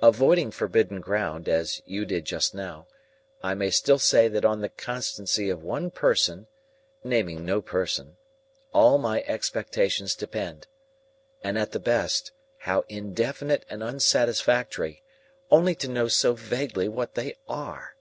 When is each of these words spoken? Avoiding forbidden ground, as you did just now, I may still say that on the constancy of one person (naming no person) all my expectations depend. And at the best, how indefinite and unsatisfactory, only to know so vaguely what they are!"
Avoiding 0.00 0.52
forbidden 0.52 1.02
ground, 1.02 1.50
as 1.50 1.82
you 1.84 2.06
did 2.06 2.24
just 2.24 2.54
now, 2.54 2.86
I 3.42 3.52
may 3.52 3.68
still 3.68 3.98
say 3.98 4.26
that 4.26 4.42
on 4.42 4.62
the 4.62 4.70
constancy 4.70 5.50
of 5.50 5.62
one 5.62 5.90
person 5.90 6.46
(naming 7.04 7.44
no 7.44 7.60
person) 7.60 8.16
all 8.72 8.96
my 8.96 9.20
expectations 9.24 10.14
depend. 10.14 10.66
And 11.44 11.58
at 11.58 11.72
the 11.72 11.78
best, 11.78 12.32
how 12.60 12.86
indefinite 12.88 13.66
and 13.68 13.82
unsatisfactory, 13.82 15.02
only 15.50 15.74
to 15.74 15.88
know 15.88 16.08
so 16.08 16.32
vaguely 16.32 16.88
what 16.88 17.14
they 17.14 17.36
are!" 17.46 17.96